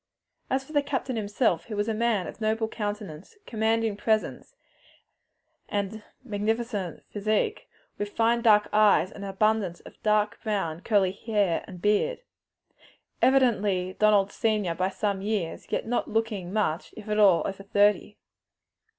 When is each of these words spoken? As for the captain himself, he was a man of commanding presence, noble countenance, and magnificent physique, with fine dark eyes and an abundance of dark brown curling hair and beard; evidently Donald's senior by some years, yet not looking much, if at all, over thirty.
As 0.49 0.63
for 0.63 0.73
the 0.73 0.81
captain 0.81 1.15
himself, 1.15 1.65
he 1.65 1.75
was 1.75 1.87
a 1.87 1.93
man 1.93 2.25
of 2.25 2.33
commanding 2.39 2.75
presence, 2.75 3.35
noble 3.39 3.95
countenance, 3.95 4.55
and 5.69 6.03
magnificent 6.23 7.03
physique, 7.13 7.69
with 7.99 8.09
fine 8.09 8.41
dark 8.41 8.67
eyes 8.73 9.11
and 9.11 9.23
an 9.23 9.29
abundance 9.29 9.79
of 9.81 10.01
dark 10.01 10.39
brown 10.41 10.81
curling 10.81 11.13
hair 11.13 11.63
and 11.67 11.83
beard; 11.83 12.23
evidently 13.21 13.93
Donald's 13.99 14.33
senior 14.33 14.73
by 14.73 14.89
some 14.89 15.21
years, 15.21 15.71
yet 15.71 15.85
not 15.85 16.07
looking 16.07 16.51
much, 16.51 16.95
if 16.97 17.07
at 17.07 17.19
all, 17.19 17.45
over 17.47 17.61
thirty. 17.61 18.17